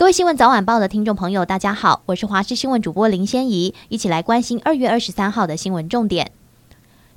[0.00, 6.32] 各位新闻早晚报的听众朋友，大家好，我是华视新闻主播林仙怡，一起来关心二月二十三号的新闻重点。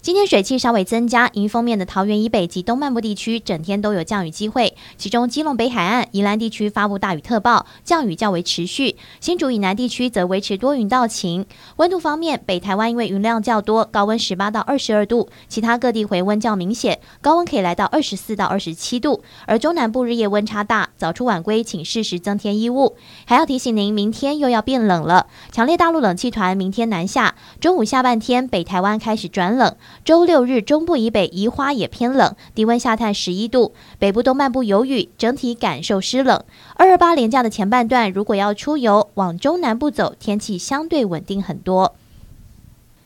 [0.04, 8.98] 今天水气稍微增加，迎风面的桃园以北及东半部地区整天都有降雨机会，其中基隆北海岸、宜兰地区发布大雨特报，降雨较为持续。
[9.22, 11.46] 新竹以南地区则维持多云到晴。
[11.78, 19.24] 温度方面，北台湾因为云量较多，高温十八到二十二度；其他各地回温较明显，高温可以来到二十四到二十七度。
[19.48, 22.98] 而中南部日夜温差大，早出晚归请适时增添衣物。
[23.24, 29.74] 还要提醒您，明天又要变冷了，强烈大陆冷气团明天南下，中午下半天北台湾开始转冷。
[30.04, 36.44] 周六日，中部以北宜花也偏冷，低温下探十一度，北部东半部有雨，整体感受湿冷。
[36.76, 41.96] 二二八连假的前半段，如果要出游，往中南部走，天气相对稳定很多。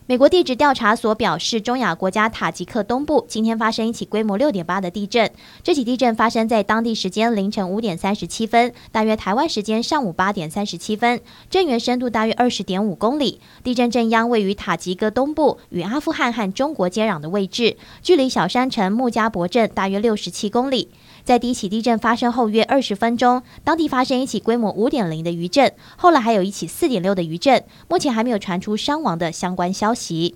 [0.09, 5.29] 美国地质调查所表示，中亚国家塔吉克东部今天发生一起规模六点八的地震。
[5.61, 13.41] 这起地震发生在当地时间凌晨五点三十七分，大约台湾时间上午八点三十七分，震源深度大约二十点五公里。
[13.65, 20.89] 地震震央位于塔吉克东部与阿富汗和中国接壤的位置，距离小山城穆加伯镇大约六十七公里。
[21.27, 30.35] 在第一起地震发生后约二十分钟，当地发生一起规模五点零的余震，后来还有一起四点六的余震，目前还没有传出伤亡的相关消息。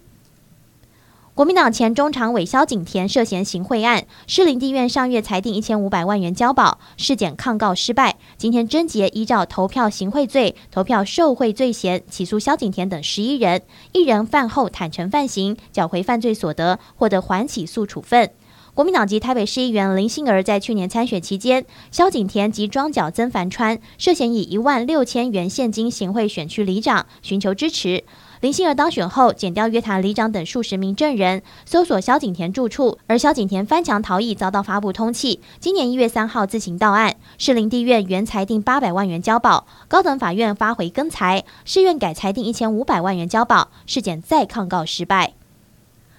[1.34, 8.18] 国民党前中常委萧景田涉嫌行贿案，士林地院上月裁定一千五百万元交保，释检抗告失败。
[8.36, 13.62] 今天侦结依照投票行贿罪、投票受贿罪嫌起诉萧景田等十一人，
[13.94, 18.30] 一人犯后坦承犯行，缴回犯罪所得，获得缓起诉处分。
[18.74, 28.06] 国民党籍台北市议员林心儿在去年参选期间，萧景田及庄脚曾凡川涉嫌以一万六千元现金行贿选区里长，寻求支持。
[28.40, 35.40] 林心儿当选后，剪掉约谈里长等数十名证人，搜索萧景田住处，而萧景田翻墙逃逸，遭到发布通缉。
[35.60, 45.34] 今年一月三号自行到案，士林地院原裁定八百万元交保，高等法院发回更裁，市院改裁定一千五百万元交保，事件再抗告失败。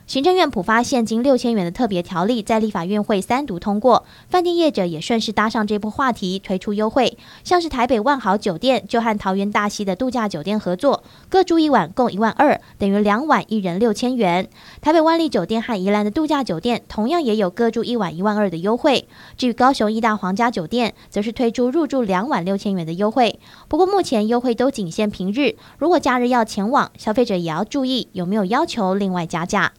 [0.04, 7.16] 行政院普发现金六千元的特别条例在立法院会三读通过，饭店业者也顺势搭上这波话题，推出优惠。
[7.44, 14.50] 像是台北万豪酒店就和桃园大溪的度假酒店合作，各住一晚共一万二，等于两晚一人六千元。
[14.82, 19.08] 台北万丽酒店和宜兰的度假酒店同样也有各住一晚一万二的优惠。
[19.38, 23.38] 至于高雄义大皇家酒店，则是推出入住两晚六千元的优惠。
[23.68, 29.72] 不过目前优惠都仅限平日，如果假日要前往，消费者也要注意有没有要求另外加价。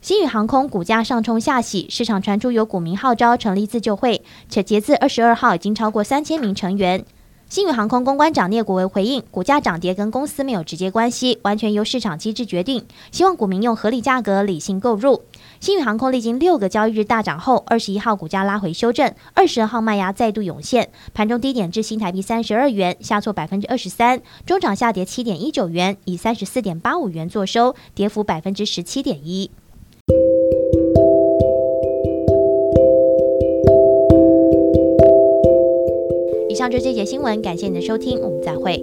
[0.00, 7.04] 新宇航空股价上冲下洗，市场传出有股民号召成立自救会，且截至二十二号已经超过三千名成员。
[7.48, 15.22] 新宇航空公关长聂国维回应，股价涨跌跟公司没有直接关系，完全由市场机制决定，希望股民用合理价格理性购入。
[15.60, 29.50] 新宇航空历经六个交易日大涨后，二十一号股价拉回修正，二十二号卖压再度涌现，盘中低点至新台币三十二元，下挫百分之二十三，中场下跌七点一九元，以三十四点八五元作收，跌幅百分之十七点一。
[36.56, 38.82] 上就是这节新闻，感谢你的收听，我们再会。